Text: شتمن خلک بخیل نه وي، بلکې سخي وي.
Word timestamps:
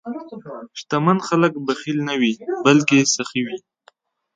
شتمن 0.79 1.17
خلک 1.27 1.51
بخیل 1.67 1.97
نه 2.07 2.15
وي، 2.19 2.33
بلکې 2.65 2.97
سخي 3.15 3.41
وي. 3.47 3.57